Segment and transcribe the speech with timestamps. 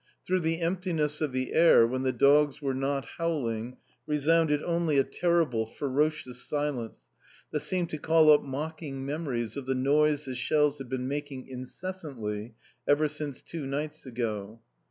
[0.25, 3.77] Through the emptiness of the air, when the dogs were not howling,
[4.07, 7.05] resounded only a terrible, ferocious silence,
[7.51, 11.47] that seemed to call up mocking memories of the noise the shells had been making
[11.47, 12.55] incessantly,
[12.87, 14.59] ever since two nights ago.